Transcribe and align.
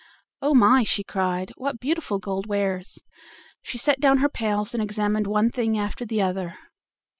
"Oh! 0.41 0.55
my," 0.55 0.81
she 0.83 1.03
cried; 1.03 1.51
"what 1.57 1.79
beautiful 1.79 2.17
gold 2.17 2.47
wares!" 2.47 3.03
she 3.61 3.77
set 3.77 3.99
down 3.99 4.17
her 4.17 4.29
pails, 4.29 4.73
and 4.73 4.81
examined 4.81 5.27
one 5.27 5.51
thing 5.51 5.77
after 5.77 6.07
the 6.07 6.23
other. 6.23 6.55